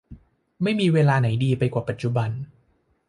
[0.63, 2.29] ไม่มีเวลาไหนดีไปกว่าปัจจุบัน